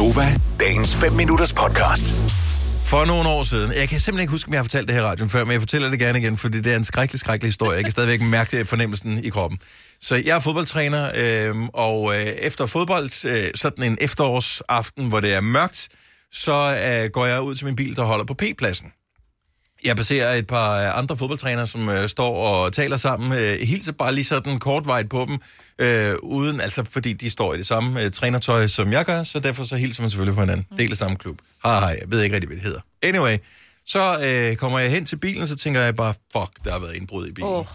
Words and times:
Gonova, 0.00 0.36
dagens 0.60 0.96
5 0.96 1.12
minutters 1.12 1.52
podcast. 1.52 2.14
For 2.84 3.04
nogle 3.04 3.28
år 3.28 3.42
siden, 3.42 3.72
jeg 3.72 3.88
kan 3.88 4.00
simpelthen 4.00 4.20
ikke 4.20 4.30
huske, 4.30 4.48
om 4.48 4.52
jeg 4.52 4.58
har 4.58 4.64
fortalt 4.64 4.88
det 4.88 4.96
her 4.96 5.02
i 5.02 5.04
radioen 5.04 5.30
før, 5.30 5.44
men 5.44 5.52
jeg 5.52 5.60
fortæller 5.60 5.90
det 5.90 5.98
gerne 5.98 6.18
igen, 6.18 6.36
fordi 6.36 6.60
det 6.60 6.72
er 6.72 6.76
en 6.76 6.84
skrækkelig, 6.84 7.20
skrækkelig 7.20 7.48
historie. 7.48 7.76
Jeg 7.76 7.84
kan 7.84 7.92
stadigvæk 7.92 8.20
mærke 8.20 8.58
det 8.58 8.68
fornemmelsen 8.68 9.24
i 9.24 9.28
kroppen. 9.28 9.58
Så 10.00 10.14
jeg 10.14 10.36
er 10.36 10.40
fodboldtræner, 10.40 11.10
øh, 11.16 11.56
og 11.72 12.14
øh, 12.14 12.22
efter 12.22 12.66
fodbold, 12.66 13.26
øh, 13.26 13.50
sådan 13.54 13.84
en 13.84 13.98
efterårsaften, 14.00 15.08
hvor 15.08 15.20
det 15.20 15.34
er 15.34 15.40
mørkt, 15.40 15.88
så 16.32 16.52
øh, 16.86 17.10
går 17.10 17.26
jeg 17.26 17.42
ud 17.42 17.54
til 17.54 17.66
min 17.66 17.76
bil, 17.76 17.96
der 17.96 18.02
holder 18.02 18.24
på 18.24 18.34
P-pladsen. 18.34 18.92
Jeg 19.84 19.96
passerer 19.96 20.34
et 20.34 20.46
par 20.46 20.80
øh, 20.80 20.98
andre 20.98 21.16
fodboldtrænere, 21.16 21.66
som 21.66 21.88
øh, 21.88 22.08
står 22.08 22.46
og 22.46 22.72
taler 22.72 22.96
sammen. 22.96 23.38
Øh, 23.38 23.58
hilser 23.60 23.92
bare 23.92 24.14
lige 24.14 24.24
sådan 24.24 24.58
kortvejt 24.58 25.08
på 25.08 25.26
dem, 25.28 25.38
øh, 25.78 26.14
uden, 26.22 26.60
altså 26.60 26.84
fordi 26.84 27.12
de 27.12 27.30
står 27.30 27.54
i 27.54 27.58
det 27.58 27.66
samme 27.66 28.02
øh, 28.02 28.10
trænertøj, 28.10 28.66
som 28.66 28.92
jeg 28.92 29.04
gør, 29.04 29.22
så 29.22 29.40
derfor 29.40 29.64
så 29.64 29.76
hilser 29.76 30.02
man 30.02 30.10
selvfølgelig 30.10 30.34
på 30.34 30.40
hinanden. 30.40 30.66
Del 30.78 30.90
af 30.90 30.96
samme 30.96 31.16
klub. 31.16 31.38
Hej, 31.64 31.80
hej, 31.80 31.96
jeg 32.00 32.10
ved 32.10 32.22
ikke 32.22 32.34
rigtig, 32.34 32.48
hvad 32.48 32.56
det 32.56 32.64
hedder. 32.64 32.80
Anyway, 33.02 33.36
så 33.86 34.18
øh, 34.26 34.56
kommer 34.56 34.78
jeg 34.78 34.90
hen 34.90 35.06
til 35.06 35.16
bilen, 35.16 35.46
så 35.46 35.56
tænker 35.56 35.80
jeg 35.80 35.96
bare, 35.96 36.14
fuck, 36.32 36.64
der 36.64 36.72
har 36.72 36.78
været 36.78 36.94
indbrud 36.94 37.28
i 37.28 37.32
bilen. 37.32 37.50
Åh. 37.50 37.66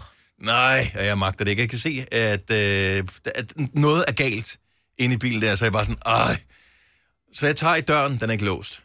Nej, 0.42 0.90
og 0.94 1.06
jeg 1.06 1.18
magter 1.18 1.44
det 1.44 1.50
ikke. 1.50 1.62
Jeg 1.62 1.70
kan 1.70 1.78
se, 1.78 2.04
at, 2.12 2.50
øh, 2.50 3.04
at 3.34 3.52
noget 3.72 4.04
er 4.08 4.12
galt 4.12 4.56
inde 4.98 5.14
i 5.14 5.18
bilen 5.18 5.42
der, 5.42 5.56
så 5.56 5.64
jeg 5.64 5.72
bare 5.72 5.84
sådan, 5.84 5.98
ej. 6.06 6.36
Så 7.34 7.46
jeg 7.46 7.56
tager 7.56 7.74
i 7.74 7.80
døren, 7.80 8.18
den 8.20 8.30
er 8.30 8.32
ikke 8.32 8.44
låst. 8.44 8.82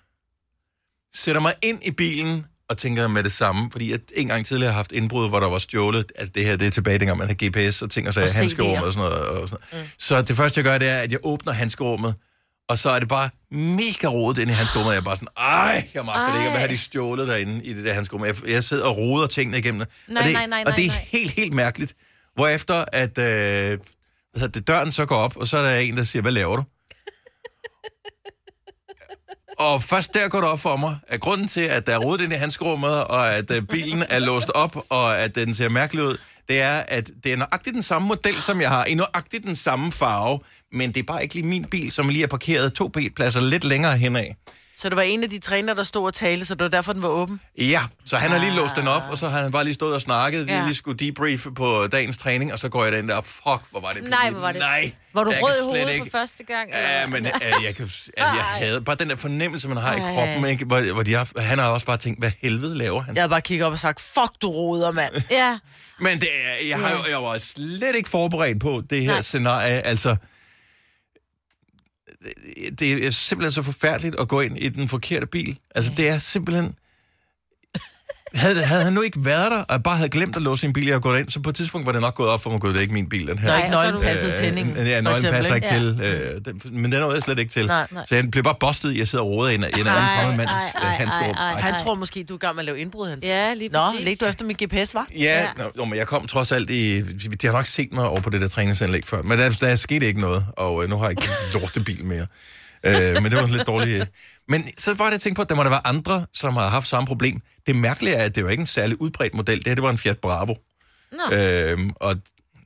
Sætter 1.13 1.41
mig 1.41 1.53
ind 1.63 1.79
i 1.83 1.91
bilen, 1.91 2.45
og 2.71 2.77
tænker 2.77 3.07
med 3.07 3.23
det 3.23 3.31
samme, 3.31 3.71
fordi 3.71 3.91
jeg 3.91 3.99
en 4.15 4.27
gang 4.27 4.45
tidligere 4.45 4.71
har 4.71 4.77
haft 4.77 4.91
indbrud, 4.91 5.29
hvor 5.29 5.39
der 5.39 5.49
var 5.49 5.59
stjålet, 5.59 6.11
altså 6.15 6.31
det 6.35 6.45
her, 6.45 6.55
det 6.55 6.67
er 6.67 6.71
tilbage 6.71 6.99
dengang, 6.99 7.17
man 7.17 7.27
havde 7.27 7.49
GPS 7.49 7.81
og 7.81 7.91
ting 7.91 8.07
og 8.07 8.13
sager, 8.13 8.27
Og 8.27 8.33
handskerummet 8.33 8.83
og 8.83 8.93
sådan 8.93 9.09
noget. 9.09 9.27
Og 9.27 9.47
sådan 9.49 9.63
noget. 9.71 9.85
Mm. 9.85 9.89
Så 9.97 10.21
det 10.21 10.35
første, 10.35 10.57
jeg 10.57 10.65
gør, 10.65 10.77
det 10.77 10.89
er, 10.89 10.97
at 10.97 11.11
jeg 11.11 11.19
åbner 11.23 11.53
handskerummet, 11.53 12.15
og 12.69 12.77
så 12.77 12.89
er 12.89 12.99
det 12.99 13.07
bare 13.07 13.29
mega 13.51 14.07
rodet 14.07 14.41
inde 14.41 14.53
i 14.53 14.55
handskerummet, 14.55 14.89
og 14.89 14.93
jeg 14.93 14.99
er 14.99 15.05
bare 15.05 15.15
sådan, 15.15 15.27
ej, 15.37 15.87
jeg 15.93 16.05
magter 16.05 16.33
det 16.33 16.39
ikke, 16.39 16.47
og 16.47 16.51
hvad 16.51 16.61
har 16.61 16.67
de 16.67 16.77
stjålet 16.77 17.27
derinde 17.27 17.63
i 17.65 17.73
det 17.73 17.85
der 17.85 17.93
handskerum? 17.93 18.25
Jeg, 18.25 18.35
jeg 18.47 18.63
sidder 18.63 18.85
og 18.85 18.97
roder 18.97 19.27
tingene 19.27 19.57
igennem 19.57 19.79
det. 19.79 19.89
Nej, 20.07 20.21
og 20.21 20.25
det, 20.25 20.33
nej, 20.33 20.45
nej, 20.45 20.63
Og 20.67 20.77
det 20.77 20.85
er 20.85 20.91
helt, 20.91 21.31
helt 21.31 21.53
mærkeligt. 21.53 21.93
Hvorefter, 22.35 22.85
at 22.93 23.17
øh, 23.17 23.79
hvad 24.37 24.49
det, 24.49 24.67
døren 24.67 24.91
så 24.91 25.05
går 25.05 25.15
op, 25.15 25.37
og 25.37 25.47
så 25.47 25.57
er 25.57 25.63
der 25.63 25.77
en, 25.77 25.97
der 25.97 26.03
siger, 26.03 26.21
hvad 26.21 26.31
laver 26.31 26.55
du? 26.55 26.63
Og 29.57 29.83
først 29.83 30.13
der 30.13 30.29
går 30.29 30.41
det 30.41 30.49
op 30.49 30.59
for 30.59 30.75
mig, 30.75 30.97
at 31.07 31.19
grunden 31.19 31.47
til, 31.47 31.61
at 31.61 31.87
der 31.87 31.93
er 31.93 31.97
rodet 31.97 32.21
ind 32.23 32.33
i 32.33 32.35
handskerummet, 32.35 33.03
og 33.03 33.33
at 33.33 33.51
øh, 33.51 33.61
bilen 33.61 34.03
er 34.09 34.19
låst 34.19 34.49
op, 34.49 34.77
og 34.89 35.19
at 35.19 35.37
øh, 35.37 35.45
den 35.45 35.53
ser 35.55 35.69
mærkelig 35.69 36.03
ud, 36.03 36.17
det 36.49 36.61
er, 36.61 36.79
at 36.79 37.11
det 37.23 37.33
er 37.33 37.37
nøjagtigt 37.37 37.73
den 37.73 37.83
samme 37.83 38.07
model, 38.07 38.41
som 38.41 38.61
jeg 38.61 38.69
har, 38.69 38.85
i 38.85 38.93
nøjagtigt 38.93 39.43
den 39.43 39.55
samme 39.55 39.91
farve, 39.91 40.39
men 40.71 40.91
det 40.91 40.99
er 40.99 41.03
bare 41.03 41.23
ikke 41.23 41.35
lige 41.35 41.47
min 41.47 41.65
bil, 41.65 41.91
som 41.91 42.09
lige 42.09 42.23
er 42.23 42.27
parkeret 42.27 42.73
to 42.73 42.91
pladser 43.15 43.41
lidt 43.41 43.63
længere 43.63 43.97
henad. 43.97 44.25
Så 44.81 44.89
det 44.89 44.95
var 44.95 45.01
en 45.01 45.23
af 45.23 45.29
de 45.29 45.39
træner, 45.39 45.73
der 45.73 45.83
stod 45.83 46.05
og 46.05 46.13
talte, 46.13 46.45
så 46.45 46.55
det 46.55 46.61
var 46.63 46.69
derfor, 46.69 46.93
den 46.93 47.01
var 47.03 47.09
åben? 47.09 47.41
Ja, 47.57 47.81
så 48.05 48.17
han 48.17 48.31
har 48.31 48.37
lige 48.39 48.51
låst 48.55 48.75
den 48.75 48.87
op, 48.87 49.01
og 49.11 49.17
så 49.17 49.29
har 49.29 49.41
han 49.41 49.51
bare 49.51 49.63
lige 49.63 49.73
stået 49.73 49.95
og 49.95 50.01
snakket, 50.01 50.47
ja. 50.47 50.63
Lige 50.63 50.75
skulle 50.75 50.97
debriefe 50.97 51.51
på 51.51 51.87
dagens 51.91 52.17
træning, 52.17 52.53
og 52.53 52.59
så 52.59 52.69
går 52.69 52.83
jeg 52.83 52.93
den 52.93 53.09
der, 53.09 53.21
fuck, 53.21 53.43
hvor 53.71 53.79
var 53.81 53.91
det 53.91 54.03
Nej, 54.03 54.17
pinligt. 54.19 54.33
hvor 54.33 54.41
var 54.41 54.51
det- 54.51 54.59
Nej, 54.61 54.91
Var 55.13 55.23
du 55.23 55.31
jeg 55.31 55.39
rød 55.43 55.51
i 55.51 55.65
hovedet 55.67 55.93
ikke- 55.93 56.05
for 56.11 56.17
første 56.17 56.43
gang? 56.43 56.69
Ja, 56.73 57.07
men 57.07 57.25
øh, 57.25 57.31
jeg, 57.63 57.75
kan, 57.75 57.83
altså, 57.83 58.11
jeg 58.17 58.25
havde 58.43 58.81
bare 58.81 58.95
den 58.95 59.09
der 59.09 59.15
fornemmelse, 59.15 59.67
man 59.67 59.77
har 59.77 59.95
i 59.95 59.99
Ej. 59.99 60.13
kroppen, 60.15 60.45
ikke? 60.49 60.65
Hvor, 60.65 60.93
hvor 60.93 61.03
de 61.03 61.13
har, 61.13 61.27
han 61.37 61.59
har 61.59 61.67
også 61.69 61.85
bare 61.85 61.97
tænkt, 61.97 62.19
hvad 62.19 62.31
helvede 62.41 62.77
laver 62.77 63.01
han? 63.01 63.15
Jeg 63.15 63.21
havde 63.21 63.29
bare 63.29 63.41
kigget 63.41 63.65
op 63.67 63.73
og 63.73 63.79
sagt, 63.79 64.01
fuck 64.01 64.31
du 64.41 64.49
roder, 64.51 64.91
mand. 64.91 65.13
Ja, 65.31 65.57
Men 65.99 66.19
det, 66.21 66.27
jeg, 66.69 66.79
har, 66.79 67.05
jeg 67.09 67.23
var 67.23 67.37
slet 67.37 67.95
ikke 67.95 68.09
forberedt 68.09 68.59
på 68.59 68.81
det 68.89 69.01
her 69.01 69.07
Nej. 69.07 69.15
Nej. 69.15 69.21
scenarie. 69.21 69.81
Altså, 69.81 70.15
det- 72.79 73.05
er 73.05 73.11
simpelthen 73.11 73.51
så 73.51 73.61
forfærdeligt 73.63 74.15
at 74.19 74.27
gå 74.27 74.41
ind 74.41 74.57
i 74.57 74.69
den 74.69 74.89
forkerte 74.89 75.27
bil. 75.27 75.59
Altså, 75.75 75.93
det 75.97 76.09
er 76.09 76.17
simpelthen... 76.17 76.75
Havde, 78.35 78.63
havde 78.65 78.83
han 78.83 78.93
nu 78.93 79.01
ikke 79.01 79.25
været 79.25 79.51
der, 79.51 79.57
og 79.57 79.65
jeg 79.73 79.83
bare 79.83 79.95
havde 79.97 80.09
glemt 80.09 80.35
at 80.35 80.41
låse 80.41 80.61
sin 80.61 80.73
bil, 80.73 80.83
jeg 80.85 80.93
havde 80.93 81.01
gået 81.01 81.19
ind, 81.19 81.29
så 81.29 81.39
på 81.39 81.49
et 81.49 81.55
tidspunkt 81.55 81.85
var 81.85 81.91
det 81.91 82.01
nok 82.01 82.15
gået 82.15 82.29
op 82.29 82.43
for 82.43 82.49
mig, 82.49 82.55
at 82.55 82.61
det 82.63 82.75
er 82.77 82.81
ikke 82.81 82.93
min 82.93 83.09
bil, 83.09 83.27
den 83.27 83.39
her. 83.39 83.47
Der 83.47 83.53
er 83.53 83.57
Nej, 83.57 83.65
ikke 83.65 83.77
og 83.77 83.83
nøglen 83.83 84.01
passet 84.01 84.33
tændingen. 84.35 84.77
Øh, 84.77 84.87
ja, 84.87 84.97
for 84.97 85.01
nøglen 85.01 85.31
passer 85.31 85.55
ikke 85.55 85.67
ikke? 85.67 85.77
til. 85.79 86.01
Øh, 86.03 86.41
den, 86.45 86.81
men 86.81 86.91
den 86.91 86.99
nåede 86.99 87.15
jeg 87.15 87.23
slet 87.23 87.39
ikke 87.39 87.51
til. 87.51 87.67
Nej, 87.67 87.87
nej. 87.91 88.05
Så 88.05 88.15
jeg 88.15 88.31
blev 88.31 88.43
bare 88.43 88.55
bustet 88.59 88.91
i 88.91 89.01
at 89.01 89.07
sidde 89.07 89.21
og 89.23 89.27
rode 89.29 89.51
i 89.51 89.55
en, 89.55 89.63
en 89.63 89.73
anden 89.73 89.85
fremmed 89.87 90.37
mands 90.37 90.51
øh. 90.75 91.61
Han 91.63 91.73
tror 91.83 91.95
måske, 91.95 92.23
du 92.23 92.33
er 92.33 92.37
gang 92.37 92.55
med 92.55 92.61
at 92.61 92.65
lave 92.65 92.79
indbrud, 92.79 93.09
Hans. 93.09 93.23
ja 93.25 93.53
lige 93.53 93.69
Nå, 93.69 93.79
præcis. 93.91 94.05
læg 94.05 94.19
du 94.19 94.25
efter 94.25 94.45
min 94.45 94.55
GPS, 94.63 94.93
var? 94.93 95.07
Ja, 95.15 95.19
Ja. 95.59 95.63
Nå, 95.75 95.85
men 95.85 95.95
jeg 95.97 96.07
kom 96.07 96.27
trods 96.27 96.51
alt 96.51 96.69
i... 96.69 97.01
De 97.41 97.47
har 97.47 97.53
nok 97.53 97.65
set 97.65 97.93
mig 97.93 98.07
over 98.07 98.21
på 98.21 98.29
det 98.29 98.41
der 98.41 98.47
træningsanlæg 98.47 99.03
før, 99.05 99.21
men 99.21 99.37
der, 99.39 99.49
der 99.49 99.75
skete 99.75 100.05
ikke 100.07 100.21
noget, 100.21 100.45
og 100.57 100.83
øh, 100.83 100.89
nu 100.89 100.97
har 100.97 101.03
jeg 101.05 101.11
ikke 101.11 101.23
en 101.53 101.59
lortebil 101.61 102.05
mere. 102.05 102.25
øh, 102.83 103.13
men 103.13 103.25
det 103.25 103.33
var 103.33 103.41
sådan 103.41 103.55
lidt 103.55 103.67
dårligt. 103.67 104.11
Men 104.51 104.69
så 104.77 104.93
var 104.93 105.05
det, 105.05 105.11
jeg 105.11 105.21
tænkte 105.21 105.39
på, 105.39 105.41
at 105.41 105.49
der 105.49 105.55
må 105.55 105.63
der 105.63 105.69
være 105.69 105.87
andre, 105.87 106.25
som 106.33 106.53
har 106.53 106.69
haft 106.69 106.87
samme 106.87 107.07
problem. 107.07 107.41
Det 107.67 107.75
mærkelige 107.75 108.15
er, 108.15 108.23
at 108.23 108.35
det 108.35 108.43
var 108.43 108.49
ikke 108.49 108.61
en 108.61 108.67
særlig 108.67 109.01
udbredt 109.01 109.33
model. 109.33 109.57
Det 109.57 109.67
her, 109.67 109.75
det 109.75 109.83
var 109.83 109.89
en 109.89 109.97
Fiat 109.97 110.19
Bravo. 110.19 110.55
Nå. 111.11 111.35
Øhm, 111.37 111.91
og 111.95 112.15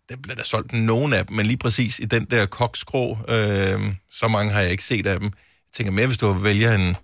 der 0.09 0.15
blev 0.23 0.35
der 0.35 0.43
solgt 0.43 0.73
nogen 0.73 1.13
af 1.13 1.25
dem, 1.25 1.35
men 1.35 1.45
lige 1.45 1.57
præcis 1.57 1.99
i 1.99 2.05
den 2.05 2.25
der 2.25 2.45
koksgrå, 2.45 3.17
øhm, 3.27 3.95
så 4.09 4.27
mange 4.27 4.53
har 4.53 4.61
jeg 4.61 4.71
ikke 4.71 4.83
set 4.83 5.07
af 5.07 5.19
dem. 5.19 5.25
Jeg 5.25 5.73
tænker 5.73 5.91
mere, 5.91 6.07
hvis 6.07 6.17
du 6.17 6.33
vælger 6.33 6.75
en, 6.75 6.95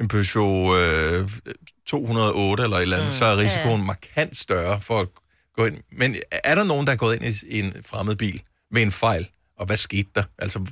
en 0.00 0.08
Peugeot 0.08 0.78
øh, 0.78 1.28
208 1.86 2.62
eller 2.62 2.76
et 2.76 2.82
eller 2.82 2.96
andet, 2.96 3.10
mm, 3.10 3.16
så 3.16 3.24
er 3.24 3.36
risikoen 3.36 3.80
ja. 3.80 3.86
markant 3.86 4.36
større 4.36 4.80
for 4.80 5.00
at 5.00 5.08
gå 5.56 5.66
ind. 5.66 5.76
Men 5.92 6.16
er 6.44 6.54
der 6.54 6.64
nogen, 6.64 6.86
der 6.86 6.92
er 6.92 6.96
gået 6.96 7.16
ind 7.16 7.24
i, 7.24 7.56
i 7.56 7.60
en 7.60 7.74
fremmed 7.86 8.16
bil 8.16 8.42
ved 8.74 8.82
en 8.82 8.92
fejl? 8.92 9.28
Og 9.58 9.66
hvad 9.66 9.76
skete 9.76 10.08
der? 10.14 10.22
Altså, 10.38 10.66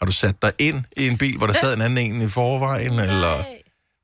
har 0.00 0.06
du 0.06 0.12
sat 0.12 0.42
dig 0.42 0.52
ind 0.58 0.84
i 0.96 1.08
en 1.08 1.18
bil, 1.18 1.36
hvor 1.36 1.46
der 1.46 1.54
sad 1.54 1.74
en 1.76 1.80
anden 1.82 1.98
en 2.14 2.22
i 2.22 2.28
forvejen? 2.28 2.92
Eller 2.98 3.44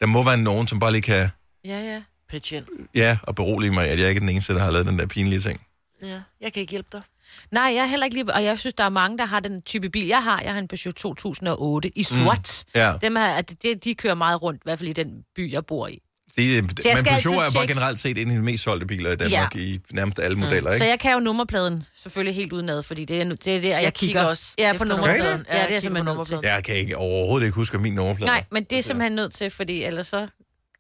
der 0.00 0.06
må 0.06 0.22
være 0.22 0.36
nogen, 0.36 0.68
som 0.68 0.78
bare 0.80 0.92
lige 0.92 1.02
kan, 1.02 1.28
Ja, 1.64 1.80
ja. 1.80 2.02
Pitch 2.30 2.52
ind. 2.54 2.64
ja, 2.94 3.18
og 3.22 3.34
berolige 3.34 3.70
mig, 3.70 3.88
at 3.88 4.00
jeg 4.00 4.08
ikke 4.08 4.18
er 4.18 4.20
den 4.20 4.28
eneste, 4.28 4.54
der 4.54 4.60
har 4.60 4.70
lavet 4.70 4.86
den 4.86 4.98
der 4.98 5.06
pinlige 5.06 5.40
ting. 5.40 5.60
Ja, 6.02 6.20
jeg 6.40 6.52
kan 6.52 6.60
ikke 6.60 6.70
hjælpe 6.70 6.88
dig. 6.92 7.02
Nej, 7.50 7.62
jeg 7.62 7.76
er 7.82 7.86
heller 7.86 8.04
ikke 8.04 8.16
lige... 8.16 8.34
Og 8.34 8.44
jeg 8.44 8.58
synes, 8.58 8.74
der 8.74 8.84
er 8.84 8.88
mange, 8.88 9.18
der 9.18 9.24
har 9.26 9.40
den 9.40 9.62
type 9.62 9.90
bil, 9.90 10.06
jeg 10.06 10.22
har. 10.22 10.40
Jeg 10.40 10.52
har 10.52 10.58
en 10.58 10.68
Peugeot 10.68 10.94
2008 10.94 11.98
i 11.98 12.02
sort. 12.02 12.64
Mm. 12.74 12.80
Ja. 12.80 12.92
Dem 13.02 13.16
her, 13.16 13.26
at 13.28 13.52
de, 13.62 13.74
de 13.74 13.94
kører 13.94 14.14
meget 14.14 14.42
rundt, 14.42 14.58
i 14.58 14.64
hvert 14.64 14.78
fald 14.78 14.88
i 14.88 14.92
den 14.92 15.22
by, 15.36 15.52
jeg 15.52 15.66
bor 15.66 15.86
i. 15.88 15.98
Det, 16.36 16.54
jeg 16.54 16.62
men 16.62 16.74
skal 16.97 17.22
Peugeot 17.22 17.47
er 17.47 17.52
bare 17.54 17.66
generelt 17.66 18.00
set 18.00 18.19
en 18.19 18.30
af 18.30 18.36
de 18.36 18.42
mest 18.42 18.64
solgte 18.64 18.86
biler 18.86 19.12
i 19.12 19.16
Danmark 19.16 19.54
ja. 19.54 19.60
i 19.60 19.80
nærmest 19.92 20.19
alle 20.19 20.36
modeller, 20.38 20.70
ikke? 20.70 20.78
Så 20.78 20.84
jeg 20.84 21.00
kan 21.00 21.12
jo 21.12 21.20
nummerpladen 21.20 21.84
selvfølgelig 22.02 22.34
helt 22.34 22.52
udenad, 22.52 22.82
fordi 22.82 23.04
det 23.04 23.20
er, 23.20 23.24
det 23.24 23.56
er 23.56 23.60
der, 23.60 23.69
jeg, 23.69 23.82
Jeg 23.82 23.94
kigger 23.94 24.22
også 24.22 24.54
ja, 24.58 24.72
på 24.78 24.84
nummerpladen. 24.84 25.22
nummerpladen. 25.22 25.46
Ja, 25.52 25.62
det 25.62 25.69
er 25.69 25.72
jeg 25.75 25.82
simpelthen 25.82 26.16
nødt 26.16 26.26
til. 26.26 26.34
nummerpladen. 26.34 26.54
Jeg 26.56 26.64
kan 26.64 26.75
ikke 26.76 26.96
overhovedet 26.96 27.46
ikke 27.46 27.54
huske 27.54 27.78
min 27.78 27.94
nummerplade. 27.94 28.30
Nej, 28.30 28.44
men 28.50 28.64
det 28.64 28.78
er 28.78 28.82
simpelthen 28.82 29.12
nødt 29.12 29.34
til, 29.34 29.50
fordi 29.50 29.84
ellers 29.84 30.06
så 30.06 30.28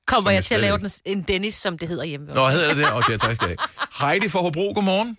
kommer 0.06 0.30
jeg 0.30 0.36
jeg 0.36 0.44
til 0.44 0.54
at 0.54 0.60
lave 0.60 0.78
den, 0.78 0.90
en 1.04 1.22
Dennis, 1.22 1.54
som 1.54 1.78
det 1.78 1.88
hedder 1.88 2.04
hjemme. 2.04 2.26
Nå, 2.26 2.48
hedder 2.48 2.68
det 2.68 2.76
det? 2.76 2.92
Okay, 2.92 3.16
tak 3.18 3.34
skal 3.34 3.48
jeg. 3.48 3.56
Heidi 4.00 4.28
fra 4.28 4.40
Hobro, 4.40 4.72
godmorgen. 4.74 5.16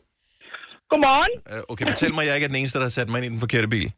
Godmorgen. 0.89 1.57
Øh, 1.57 1.63
Okay, 1.69 1.85
fortæl 1.87 2.13
mig, 2.15 2.25
jeg 2.25 2.35
ikke 2.35 2.45
er 2.45 2.47
den 2.47 2.55
eneste, 2.55 2.77
der 2.79 2.85
har 2.85 2.89
sat 2.89 3.09
mig 3.09 3.17
ind 3.17 3.25
i 3.25 3.29
den 3.29 3.39
forkerte 3.39 3.67
bil. 3.67 3.91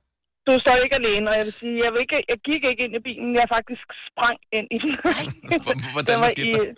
Du 0.50 0.60
står 0.64 0.76
ikke 0.86 1.00
alene, 1.02 1.26
og 1.32 1.36
jeg 1.40 1.46
vil 1.48 1.58
sige, 1.62 1.76
jeg, 1.84 1.90
vil 1.94 2.02
ikke, 2.06 2.18
jeg 2.32 2.40
gik 2.50 2.62
ikke 2.70 2.84
ind 2.86 2.96
i 3.00 3.06
bilen, 3.08 3.32
jeg 3.40 3.48
faktisk 3.58 3.86
sprang 4.10 4.38
ind 4.58 4.68
i 4.76 4.78
den. 4.84 4.94
H- 5.18 5.92
Hvordan 5.96 6.18
Det 6.24 6.32
skete 6.38 6.50
i, 6.50 6.54
der? 6.54 6.74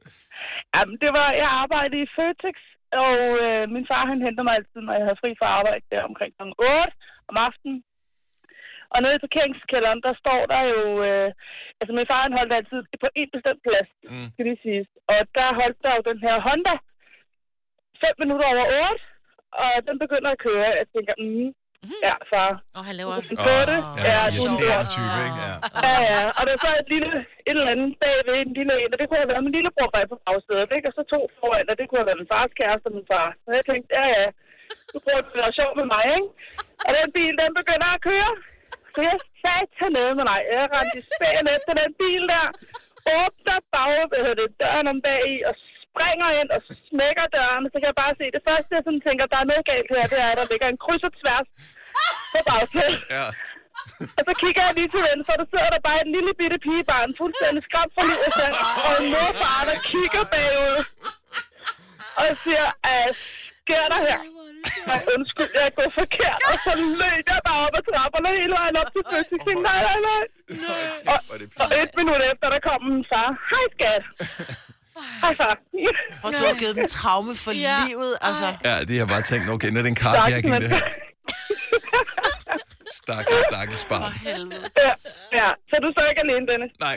jamen, 0.75 0.95
det 1.03 1.11
var, 1.19 1.27
jeg 1.43 1.49
arbejdede 1.63 2.01
i 2.05 2.11
Føtex, 2.15 2.57
og 3.03 3.13
øh, 3.45 3.63
min 3.75 3.85
far 3.91 4.03
han 4.11 4.19
henter 4.25 4.43
mig 4.45 4.53
altid, 4.57 4.79
når 4.85 4.93
jeg 4.97 5.05
havde 5.07 5.21
fri 5.21 5.31
fra 5.39 5.47
arbejde 5.59 5.85
der 5.91 6.01
omkring 6.09 6.31
kl. 6.37 6.41
8 6.43 6.91
om 7.29 7.35
aftenen. 7.47 7.77
Og 8.93 8.97
nede 9.01 9.15
i 9.17 9.23
parkeringskælderen, 9.25 10.01
der 10.07 10.13
står 10.23 10.41
der 10.53 10.61
jo... 10.73 10.81
Øh, 11.09 11.29
altså, 11.79 11.91
min 11.97 12.09
far 12.11 12.21
han 12.27 12.38
holdt 12.39 12.53
altid 12.59 12.79
på 13.03 13.07
en 13.19 13.29
bestemt 13.35 13.61
plads, 13.67 13.89
Mm. 14.11 14.27
skal 14.33 14.45
lige 14.47 14.63
siges. 14.65 14.88
Og 15.11 15.15
der 15.38 15.47
holdt 15.61 15.79
der 15.85 15.91
jo 15.97 16.01
den 16.11 16.19
her 16.25 16.35
Honda 16.47 16.75
5 18.03 18.21
minutter 18.21 18.47
over 18.53 18.65
8, 18.91 19.03
og 19.63 19.71
den 19.88 19.95
begynder 20.03 20.29
at 20.33 20.41
køre. 20.47 20.69
Jeg 20.81 20.88
tænker, 20.95 21.13
mm, 21.23 21.49
ja, 22.08 22.16
far, 22.31 22.52
Og 22.78 22.84
han 22.88 22.96
laver... 23.00 23.14
du 23.31 23.36
på 23.47 23.56
det. 23.72 23.80
Ja, 23.81 24.03
Ja, 24.08 24.14
ja 24.14 24.24
du 24.36 24.42
er 24.44 24.50
irriterende 24.52 24.88
type, 24.96 25.18
ikke? 25.28 25.42
Ja. 25.50 25.56
Ja, 25.86 25.96
ja. 26.12 26.22
Og 26.38 26.42
der 26.45 26.54
er 26.57 26.62
så 26.66 26.72
et 26.83 26.89
lille, 26.94 27.12
et 27.50 27.56
eller 27.60 27.74
andet 27.74 27.89
bagved, 28.01 28.36
en 28.45 28.54
lille 28.60 28.74
en, 28.81 28.94
og 28.94 28.98
det 29.00 29.06
kunne 29.07 29.22
have 29.24 29.31
været 29.33 29.45
min 29.45 29.56
lillebror 29.57 29.89
bag 29.95 30.06
på 30.12 30.18
bagsædet, 30.25 30.72
ikke? 30.78 30.88
Og 30.89 30.94
så 30.98 31.01
to 31.13 31.19
foran, 31.39 31.72
og 31.72 31.75
det 31.78 31.86
kunne 31.86 32.01
have 32.01 32.10
været 32.10 32.22
min 32.22 32.31
fars 32.33 32.51
kæreste 32.60 32.88
og 32.89 32.95
min 32.98 33.07
far. 33.12 33.28
Så 33.44 33.50
jeg 33.57 33.66
tænkte, 33.69 33.89
ja, 33.98 34.06
ja, 34.16 34.25
du 34.92 34.98
prøver 35.04 35.22
at 35.24 35.39
være 35.42 35.57
sjov 35.60 35.72
med 35.80 35.88
mig, 35.94 36.04
ikke? 36.18 36.30
Og 36.86 36.92
den 36.98 37.07
bil, 37.18 37.33
den 37.42 37.51
begynder 37.60 37.89
at 37.95 38.04
køre. 38.10 38.31
Så 38.94 39.00
jeg 39.10 39.18
sagde 39.42 39.66
til 39.77 39.89
nede 39.98 40.13
med 40.18 40.25
nej. 40.31 40.42
Jeg 40.51 40.63
rendte 40.75 40.98
i 41.01 41.04
spænd 41.10 41.48
efter 41.56 41.72
den 41.81 41.92
bil 42.01 42.24
der. 42.34 42.48
Åbner 43.18 43.60
bag, 43.74 43.94
hvad 44.10 44.22
hedder 44.25 44.39
det, 44.42 44.50
døren 44.62 44.88
om 44.94 45.00
bag 45.07 45.22
i, 45.36 45.38
og 45.50 45.54
springer 45.91 46.29
ind 46.39 46.49
og 46.55 46.61
smækker 46.89 47.25
døren. 47.35 47.63
Så 47.71 47.75
kan 47.79 47.89
jeg 47.91 47.99
bare 48.03 48.13
se, 48.19 48.25
det 48.38 48.43
første, 48.49 48.75
jeg 48.77 48.83
sådan 48.85 49.05
tænker, 49.07 49.25
der 49.33 49.39
er 49.41 49.49
noget 49.51 49.63
galt 49.71 49.89
her, 49.95 50.05
det 50.13 50.19
er, 50.25 50.29
at 50.33 50.39
der 50.41 50.47
ligger 50.51 50.67
en 50.69 50.81
kryds 50.83 51.03
og 51.07 51.13
tværs 51.21 51.47
på 52.33 52.39
bagsædet. 52.49 53.01
Ja. 53.17 53.27
Og 54.17 54.23
så 54.27 54.33
kigger 54.41 54.61
jeg 54.67 54.73
lige 54.79 54.91
til 54.93 55.03
venstre, 55.09 55.33
og 55.35 55.39
der 55.41 55.47
sidder 55.51 55.69
der 55.75 55.81
bare 55.89 55.99
en 56.05 56.11
lille 56.15 56.31
bitte 56.39 56.57
pigebarn, 56.65 57.11
fuldstændig 57.21 57.61
skræmt 57.67 57.93
for 57.95 58.03
livet 58.09 58.31
selv, 58.39 58.55
og 58.88 58.93
en 58.99 59.07
morfar, 59.13 59.59
der 59.69 59.77
kigger 59.91 60.23
bagud. 60.33 60.77
Og 62.17 62.23
jeg 62.29 62.38
siger, 62.45 62.65
sker 63.61 63.85
der 63.93 63.99
her? 64.07 64.19
nej, 64.89 65.01
undskyld, 65.15 65.51
jeg 65.57 65.63
er 65.69 65.75
gået 65.79 65.93
forkert. 66.01 66.39
Og 66.49 66.55
så 66.65 66.73
løb 67.01 67.23
jeg 67.33 67.41
bare 67.49 67.59
op 67.65 67.75
ad 67.79 67.83
trapperne 67.89 68.29
hele 68.39 68.53
vejen 68.59 68.75
op 68.81 68.89
til 68.93 69.03
fødsel. 69.11 69.33
Jeg 69.38 69.41
tænkte, 69.45 69.63
nej, 69.71 69.79
nej, 69.89 69.99
nej. 70.07 70.23
Og, 71.11 71.19
og 71.61 71.67
et 71.81 71.91
minut 71.99 72.21
efter, 72.31 72.47
der 72.53 72.59
kom 72.67 72.79
min 72.91 73.05
far. 73.11 73.29
Hej, 73.51 73.65
skat. 73.75 74.03
Og 76.23 76.29
du 76.31 76.38
har 76.50 76.56
givet 76.59 76.75
dem 76.75 76.88
traume 76.88 77.35
for 77.35 77.51
Ja. 77.51 77.77
livet. 77.89 78.13
Altså, 78.21 78.47
Ja, 78.65 78.75
de 78.89 78.97
har 79.00 79.06
bare 79.06 79.21
tænkt, 79.21 79.50
okay, 79.50 79.69
nu 79.69 79.77
er 79.79 79.83
det 79.83 79.89
en 79.89 79.95
carjacking, 80.06 80.53
det 80.62 80.69
her. 80.71 80.79
Stakkels, 83.03 83.41
stakkels 83.51 83.85
barn. 83.91 84.12
helvede. 84.29 84.65
Ja, 84.85 84.91
ja, 85.39 85.47
så 85.69 85.75
du 85.83 85.88
så 85.97 86.01
ikke 86.12 86.21
alene, 86.25 86.45
Dennis. 86.51 86.71
Nej, 86.88 86.95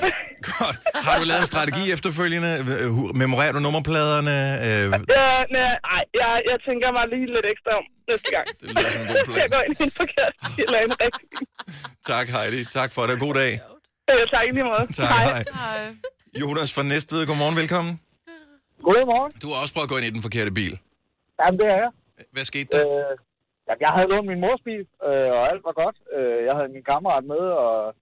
godt. 0.51 0.77
Har 1.07 1.15
du 1.21 1.25
lavet 1.31 1.41
en 1.47 1.51
strategi 1.55 1.85
efterfølgende? 1.97 2.51
Øh, 2.83 2.91
Memorerer 3.23 3.53
du 3.57 3.61
nummerpladerne? 3.67 4.37
Øh, 4.67 4.87
Ja, 5.19 5.31
nej, 5.57 5.73
ej, 5.95 6.03
jeg, 6.21 6.33
jeg 6.51 6.59
tænker 6.69 6.89
mig 6.97 7.05
lige 7.15 7.27
lidt 7.37 7.47
ekstra 7.53 7.71
om 7.81 7.85
næste 8.11 8.29
gang. 8.35 8.47
Det 8.61 8.69
lyder 8.75 8.91
som 8.95 9.01
en 9.01 9.07
god 9.15 9.25
plan. 9.27 9.39
jeg 9.43 9.51
går 9.55 9.63
ind 9.69 9.77
i 9.81 9.83
en 9.89 9.93
forkert 10.03 10.33
eller 10.65 10.79
en 10.87 10.93
rigtig. 11.05 11.27
tak, 12.11 12.27
Heidi. 12.35 12.61
Tak 12.79 12.91
for 12.97 13.03
det. 13.09 13.15
God 13.27 13.35
dag. 13.43 13.53
Øh, 14.11 14.23
tak 14.35 14.45
i 14.49 14.51
lige 14.57 14.65
måde. 14.73 14.85
Tak, 15.01 15.09
hej. 15.09 15.45
Hej. 15.63 15.81
Jonas 16.43 16.71
fra 16.77 16.83
Næstved, 16.83 17.27
godmorgen, 17.27 17.57
velkommen. 17.57 17.93
Godmorgen. 18.83 19.33
Du 19.43 19.47
har 19.51 19.59
også 19.63 19.75
prøvet 19.75 19.89
at 19.89 19.93
gå 19.93 19.97
ind 19.99 20.07
i 20.11 20.15
den 20.17 20.23
forkerte 20.27 20.53
bil. 20.61 20.75
Jamen, 21.41 21.59
det 21.61 21.67
er 21.67 21.79
jeg. 21.85 21.91
Hvad 22.35 22.45
skete 22.45 22.69
der? 22.75 22.83
Øh, 22.85 23.17
jamen, 23.69 23.81
jeg 23.81 23.93
havde 23.97 24.09
lånt 24.13 24.29
min 24.33 24.41
mors 24.41 24.63
bil, 24.69 24.83
øh, 25.09 25.31
og 25.37 25.43
alt 25.51 25.65
var 25.69 25.73
godt. 25.83 25.97
Øh, 26.17 26.45
jeg 26.47 26.55
havde 26.57 26.75
min 26.77 26.85
kammerat 26.91 27.25
med, 27.25 27.45
og 27.65 27.95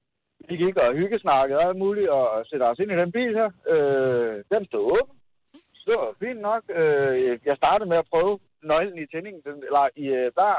vi 0.49 0.55
gik 0.57 0.77
og 0.77 0.95
hyggesnakkede 0.95 1.59
og 1.59 1.69
alt 1.69 1.79
muligt, 1.85 2.09
og 2.09 2.47
sætter 2.51 2.67
os 2.67 2.79
ind 2.79 2.93
i 2.93 3.01
den 3.03 3.13
bil 3.13 3.33
her. 3.41 3.51
Øh, 3.73 4.45
den 4.53 4.63
stod 4.67 4.85
åben. 4.97 5.17
Så 5.75 5.85
det 5.91 5.97
var 6.03 6.15
fint 6.25 6.41
nok. 6.41 6.63
Øh, 6.81 7.39
jeg 7.49 7.57
startede 7.57 7.89
med 7.89 7.99
at 8.03 8.11
prøve 8.13 8.39
nøglen 8.63 8.99
i 9.03 9.07
tændingen, 9.13 9.43
den, 9.49 9.57
eller 9.69 9.85
i 9.97 10.07
øh, 10.21 10.33
bar. 10.41 10.59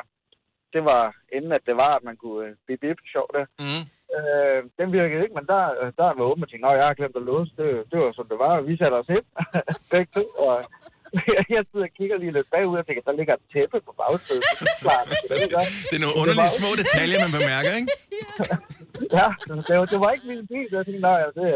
Det 0.74 0.86
var 0.86 1.16
inden, 1.36 1.52
at 1.52 1.64
det 1.66 1.76
var, 1.76 1.92
at 1.96 2.04
man 2.04 2.18
kunne 2.18 2.48
øh, 2.48 2.56
bip 2.68 2.80
bip 2.80 3.00
sjov 3.14 3.28
der. 3.34 3.46
Mm. 3.64 3.84
Øh, 4.18 4.60
den 4.80 4.88
virkede 4.98 5.24
ikke, 5.24 5.38
men 5.40 5.48
der, 5.54 5.64
der 6.00 6.06
var 6.18 6.30
åben 6.32 6.44
og 6.44 6.50
tænkte, 6.50 6.66
nå, 6.66 6.72
jeg 6.80 6.88
har 6.88 7.00
glemt 7.00 7.20
at 7.22 7.28
låse. 7.32 7.52
Det, 7.60 7.70
det 7.92 7.98
var 8.00 8.12
som 8.12 8.28
det 8.32 8.40
var, 8.46 8.62
vi 8.62 8.78
satte 8.78 8.96
os 9.02 9.10
ind. 9.18 9.28
Begge 9.92 10.10
to, 10.18 10.26
og 10.48 10.56
jeg 11.56 11.64
sidder 11.70 11.88
og 11.90 11.96
kigger 12.00 12.18
lige 12.18 12.36
lidt 12.38 12.50
bagud 12.54 12.78
og 12.82 12.86
tænker, 12.86 13.04
der 13.10 13.20
ligger 13.20 13.34
et 13.36 13.46
tæppe 13.54 13.78
på 13.88 13.92
bagsædet. 14.00 14.44
Det 14.60 14.68
er 14.76 14.82
klart, 14.86 15.06
det 15.30 15.38
er. 15.44 15.66
Det 15.90 15.96
er 16.00 16.04
nogle 16.06 16.20
underlige 16.22 16.54
små 16.60 16.70
detaljer, 16.82 17.18
man 17.26 17.34
bemærker, 17.40 17.72
ikke? 17.80 17.92
Ja, 19.18 19.28
det 19.70 19.76
var, 19.80 19.86
det 19.94 20.00
var 20.04 20.12
ikke 20.16 20.28
min 20.32 20.48
bil. 20.52 20.68
Jeg 20.76 20.86
tænkte, 20.86 21.04
nej, 21.10 21.20
det, 21.38 21.48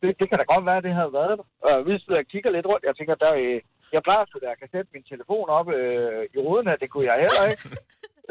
det, 0.00 0.08
det, 0.20 0.26
kan 0.28 0.38
da 0.40 0.44
godt 0.54 0.64
være, 0.68 0.80
at 0.80 0.86
det 0.86 0.94
havde 1.00 1.12
været 1.18 1.30
der. 1.30 1.44
Og 1.68 1.74
vi 1.86 1.92
sidder 1.98 2.20
og 2.24 2.30
kigger 2.32 2.50
lidt 2.56 2.66
rundt. 2.70 2.84
Jeg 2.88 2.96
tænker, 2.96 3.14
der, 3.24 3.32
jeg 3.94 4.02
plejer 4.06 4.22
at 4.22 4.48
jeg 4.50 4.56
kan 4.60 4.68
sætte 4.74 4.90
min 4.94 5.04
telefon 5.12 5.48
op 5.58 5.68
øh, 5.78 6.22
i 6.34 6.38
ruden 6.44 6.66
her. 6.68 6.76
Det 6.82 6.90
kunne 6.90 7.08
jeg 7.10 7.16
heller 7.24 7.44
ikke. 7.52 7.64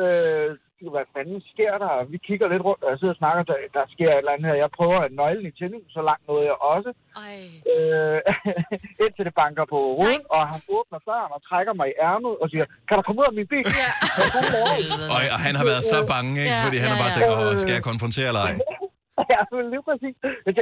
Øh, 0.03 0.49
hvad 0.95 1.05
fanden 1.15 1.39
sker 1.53 1.73
der? 1.83 1.93
Vi 2.13 2.17
kigger 2.27 2.47
lidt 2.53 2.63
rundt, 2.67 2.81
og 2.83 2.89
jeg 2.91 2.97
sidder 2.99 3.15
og 3.15 3.21
snakker, 3.23 3.41
der, 3.49 3.57
der 3.77 3.83
sker 3.95 4.09
et 4.11 4.17
eller 4.21 4.31
andet 4.35 4.47
her. 4.49 4.57
Jeg 4.63 4.71
prøver 4.79 4.97
at 5.05 5.11
nøgle 5.21 5.47
i 5.49 5.53
tændingen, 5.59 5.89
så 5.97 6.01
langt 6.09 6.23
nåede 6.27 6.45
jeg 6.51 6.57
også. 6.73 6.91
Ej. 7.25 7.37
Øh, 7.73 8.19
indtil 9.03 9.23
det 9.27 9.35
banker 9.43 9.65
på 9.73 9.79
ruden, 9.99 10.23
og 10.35 10.41
han 10.51 10.59
åbner 10.77 10.99
døren 11.07 11.31
og 11.35 11.41
trækker 11.49 11.73
mig 11.79 11.87
i 11.91 11.95
ærmet 12.09 12.33
og 12.41 12.45
siger, 12.51 12.65
kan 12.87 12.95
du 12.97 13.03
komme 13.07 13.19
ud 13.21 13.27
af 13.31 13.35
min 13.39 13.47
bil? 13.53 13.65
Ja. 13.81 13.89
Og, 15.15 15.19
og 15.35 15.39
han 15.47 15.53
har 15.59 15.65
været 15.71 15.83
så 15.93 15.99
bange, 16.13 16.31
ikke? 16.45 16.55
Ja, 16.57 16.65
Fordi 16.65 16.77
han 16.83 16.89
har 16.93 16.99
ja, 16.99 17.03
bare 17.03 17.13
ja. 17.13 17.17
tænkt, 17.17 17.29
åh, 17.35 17.53
skal 17.63 17.73
jeg 17.77 17.83
konfrontere 17.91 18.27
eller 18.31 18.43
ej? 18.49 18.55
Ja, 19.33 19.41
lige 19.73 19.83
præcis. 19.89 20.15
Øh, 20.23 20.53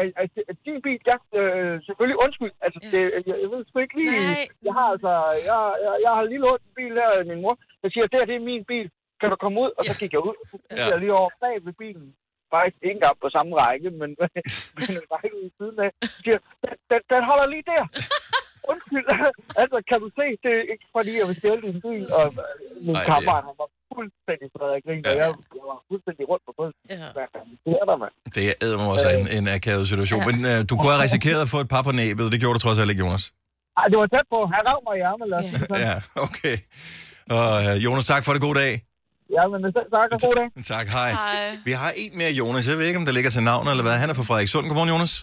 øh, 0.00 0.54
din 0.66 0.78
bil, 0.86 0.98
ja, 1.10 1.16
øh, 1.40 1.74
selvfølgelig 1.86 2.18
undskyld. 2.24 2.52
Altså, 2.64 2.78
Ja. 2.82 2.88
det, 2.92 3.02
jeg, 3.28 3.36
jeg 3.42 3.48
ved 3.52 3.60
sgu 3.68 3.76
ikke 3.84 3.96
lige... 4.00 4.10
Nej. 4.10 4.44
Jeg 4.66 4.74
har 4.78 4.86
altså, 4.94 5.12
jeg, 5.50 5.58
jeg, 5.84 5.92
jeg 6.04 6.12
har 6.16 6.22
lige 6.30 6.42
lånt 6.46 6.62
en 6.68 6.72
bil 6.78 6.92
her 7.00 7.10
af 7.20 7.24
min 7.30 7.40
mor. 7.44 7.54
Jeg 7.82 7.90
siger, 7.92 8.04
det 8.10 8.16
her, 8.18 8.26
det 8.30 8.36
er 8.36 8.48
min 8.52 8.64
bil. 8.72 8.86
Kan 9.20 9.28
du 9.32 9.36
komme 9.44 9.56
ud? 9.64 9.70
Og 9.78 9.82
så 9.88 9.94
Ja. 9.94 10.00
gik 10.02 10.12
jeg 10.16 10.22
ud. 10.28 10.36
Så 10.50 10.56
gik 10.70 10.78
Ja. 10.78 10.86
jeg 10.92 10.98
lige 11.04 11.14
over 11.20 11.30
bag 11.44 11.56
ved 11.66 11.74
bilen. 11.82 12.08
Faktisk 12.54 12.78
ikke 12.86 12.96
engang 12.98 13.16
på 13.24 13.28
samme 13.36 13.52
række, 13.62 13.88
men, 14.00 14.10
men 14.78 14.86
en 15.00 15.06
række 15.14 15.36
i 15.46 15.48
siden 15.58 15.76
af. 15.86 15.90
Siger, 16.24 16.38
den, 16.62 16.74
den, 16.90 17.00
den 17.12 17.22
holder 17.30 17.46
lige 17.54 17.64
der. 17.72 17.82
Undskyld. 18.72 19.06
altså, 19.62 19.76
kan 19.90 19.98
du 20.04 20.08
se, 20.18 20.26
det 20.44 20.52
er 20.60 20.64
ikke 20.74 20.86
fordi, 20.96 21.12
jeg 21.20 21.26
vil 21.28 21.36
stjæle 21.40 21.62
din 21.68 21.78
bil. 21.86 22.04
Og 22.18 22.26
øh, 22.42 22.84
min 22.86 22.96
Ej, 22.96 23.00
det- 23.00 23.06
kammerat, 23.10 23.42
han 23.48 23.56
var 23.62 23.68
fuldstændig 23.96 24.46
fredet 24.54 24.74
af 24.78 24.80
grin, 24.86 25.02
og 25.10 25.14
Ja. 25.18 25.22
jeg, 25.22 25.30
jeg 25.58 25.64
var 25.72 25.78
fuldstændig 25.90 26.24
rundt 26.30 26.44
på 26.48 26.52
brystet. 26.58 26.82
Ja. 26.92 27.08
Fanden 27.34 27.54
sker 27.62 27.82
der, 27.90 27.96
mand? 28.02 28.14
Det 28.36 28.42
er 28.50 28.56
også 28.94 29.08
en, 29.18 29.24
en 29.38 29.44
akavet 29.56 29.84
situation. 29.92 30.20
Ja. 30.22 30.26
Men 30.28 30.36
uh, 30.50 30.58
du 30.68 30.72
kunne 30.78 30.92
have 30.94 31.02
risikeret 31.06 31.40
at 31.46 31.50
få 31.54 31.58
et 31.64 31.70
par 31.74 31.82
på 31.88 31.92
næbet. 32.02 32.24
Det 32.32 32.38
gjorde 32.42 32.54
du 32.58 32.62
trods 32.64 32.78
alt 32.82 32.90
ikke, 32.92 33.02
Jonas. 33.04 33.24
Ej, 33.80 33.86
det 33.90 33.96
var 34.02 34.08
tæt 34.14 34.26
på. 34.34 34.38
Han 34.54 34.60
rav 34.70 34.78
mig 34.88 34.94
i 35.00 35.02
det 35.20 35.26
sådan. 35.32 35.80
Ja, 35.88 35.96
okay. 36.26 36.56
Og 37.38 37.48
uh, 37.68 37.74
Jonas, 37.84 38.06
tak 38.12 38.22
for 38.26 38.32
det. 38.34 38.40
God 38.48 38.56
dag. 38.64 38.72
Ja, 39.36 39.42
men 39.52 39.58
selv 39.76 39.88
tak 39.96 40.08
og 40.14 40.18
god 40.26 40.34
dag. 40.40 40.48
Tak, 40.74 40.86
hej. 40.98 41.10
Hej. 41.10 41.46
Vi 41.68 41.72
har 41.82 41.90
en 42.02 42.12
mere, 42.20 42.32
Jonas. 42.40 42.64
Jeg 42.70 42.76
ved 42.78 42.86
ikke, 42.90 43.00
om 43.02 43.06
der 43.08 43.16
ligger 43.18 43.30
til 43.36 43.42
navn 43.52 43.64
eller 43.72 43.84
hvad. 43.86 43.96
Han 44.02 44.10
er 44.12 44.16
fra 44.18 44.26
Frederikssund. 44.30 44.64
Godmorgen, 44.68 44.92
Jonas. 44.94 45.14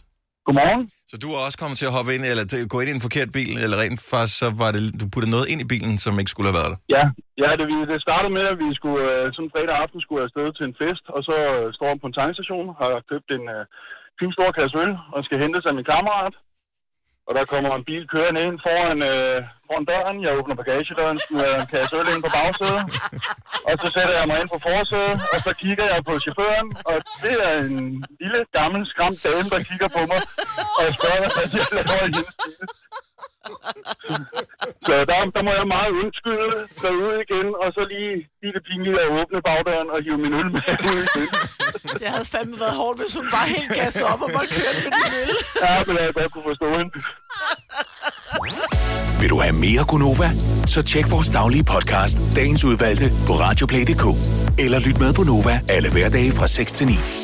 Godmorgen. 0.48 0.82
Så 1.12 1.16
du 1.24 1.28
er 1.36 1.40
også 1.48 1.58
kommet 1.62 1.78
til 1.82 1.88
at 1.90 1.94
hoppe 1.98 2.10
ind, 2.16 2.24
eller 2.32 2.46
til 2.52 2.60
at 2.64 2.70
gå 2.74 2.78
ind 2.82 2.90
i 2.92 2.96
en 3.00 3.06
forkert 3.08 3.30
bil, 3.38 3.52
eller 3.64 3.78
rent 3.84 4.00
faktisk, 4.14 4.36
så 4.44 4.48
var 4.62 4.70
det, 4.76 4.82
du 5.02 5.06
puttede 5.14 5.34
noget 5.36 5.48
ind 5.52 5.60
i 5.66 5.68
bilen, 5.74 5.94
som 6.06 6.14
ikke 6.22 6.32
skulle 6.34 6.48
have 6.50 6.60
været 6.62 6.72
der. 6.74 6.80
Ja, 6.98 7.04
ja 7.44 7.50
det, 7.60 7.66
vi- 7.72 7.88
det 7.92 7.98
startede 8.08 8.34
med, 8.38 8.46
at 8.54 8.58
vi 8.64 8.70
skulle 8.80 9.02
øh, 9.14 9.24
sådan 9.36 9.52
fredag 9.54 9.76
aften 9.84 10.00
skulle 10.06 10.22
afsted 10.28 10.48
til 10.58 10.64
en 10.70 10.76
fest, 10.82 11.06
og 11.16 11.22
så 11.28 11.36
øh, 11.54 11.66
står 11.78 11.90
vi 11.94 11.98
på 12.04 12.08
en 12.10 12.18
tankstation, 12.22 12.66
har 12.82 12.92
købt 13.12 13.30
en 13.38 13.44
øh, 13.56 13.64
fin 14.20 14.32
stor 14.38 14.50
kasse 14.58 14.76
øl, 14.84 14.92
og 15.16 15.20
skal 15.28 15.38
hentes 15.44 15.66
af 15.70 15.74
min 15.78 15.88
kammerat. 15.94 16.36
Og 17.28 17.32
der 17.38 17.46
kommer 17.54 17.72
en 17.76 17.88
bil 17.90 18.04
kørende 18.14 18.42
ind 18.48 18.58
foran, 18.66 19.00
øh, 19.12 19.38
foran 19.68 19.86
døren. 19.92 20.18
Jeg 20.24 20.38
åbner 20.38 20.56
bagagedøren, 20.62 21.20
smider 21.26 21.56
en 21.62 21.68
kasse 21.74 21.96
øl 22.00 22.08
ind 22.14 22.24
på 22.26 22.32
bagsædet. 22.38 22.84
Og 23.68 23.74
så 23.82 23.88
sætter 23.96 24.16
jeg 24.20 24.28
mig 24.30 24.38
ind 24.42 24.50
på 24.54 24.60
forsædet, 24.68 25.18
og 25.34 25.40
så 25.46 25.52
kigger 25.64 25.86
jeg 25.94 26.02
på 26.08 26.14
chaufføren. 26.24 26.68
Og 26.90 26.96
det 27.24 27.36
er 27.48 27.54
en 27.68 28.06
lille, 28.22 28.40
gammel, 28.58 28.82
skræmt 28.92 29.20
dame, 29.26 29.48
der 29.54 29.60
kigger 29.70 29.90
på 29.98 30.02
mig. 30.12 30.22
Og 30.78 30.82
jeg 30.88 30.94
spørger, 31.00 31.28
hvad 31.36 31.48
jeg 31.60 31.68
laver 31.78 32.04
i 32.10 32.12
hendes 32.18 32.36
bil. 32.42 32.62
Så 34.88 34.94
der, 35.10 35.18
der 35.36 35.42
må 35.48 35.52
jeg 35.60 35.68
meget 35.78 35.92
undskylde, 36.02 36.58
gå 36.84 36.90
ud 37.06 37.14
igen, 37.26 37.48
og 37.64 37.68
så 37.76 37.82
lige, 37.94 38.14
lige 38.42 38.54
det 38.56 38.64
pinlige 38.70 38.98
at 39.06 39.10
åbne 39.20 39.40
bagdøren 39.48 39.90
og 39.94 40.00
hive 40.06 40.20
min 40.24 40.34
øl 40.40 40.50
med 40.56 40.64
ud 40.92 41.02
igen. 41.08 41.28
Det 42.02 42.08
havde 42.16 42.28
fandme 42.34 42.56
været 42.64 42.76
hårdt, 42.82 42.98
hvis 43.02 43.14
hun 43.18 43.26
bare 43.36 43.48
helt 43.56 43.72
gassede 43.80 44.06
op 44.14 44.22
og 44.26 44.30
bare 44.38 44.48
kørte 44.56 44.80
med 44.86 44.92
din 44.98 45.14
øl. 45.24 45.32
Ja, 45.66 45.74
men 45.88 45.96
jeg 45.98 46.14
godt 46.20 46.32
kunne 46.34 46.48
forstå 46.52 46.68
hende. 46.78 46.92
Vil 49.22 49.30
du 49.34 49.38
have 49.46 49.56
mere 49.66 49.84
Gunova? 49.92 50.30
Så 50.74 50.80
tjek 50.92 51.06
vores 51.12 51.30
daglige 51.30 51.66
podcast, 51.74 52.18
dagens 52.36 52.64
udvalgte, 52.70 53.06
på 53.28 53.34
radioplay.dk. 53.46 54.06
Eller 54.64 54.80
lyt 54.88 55.00
med 55.04 55.12
på 55.14 55.24
Nova 55.24 55.56
alle 55.76 55.90
hverdage 55.92 56.32
fra 56.40 56.48
6 56.48 56.72
til 56.72 56.88
9. 56.88 57.23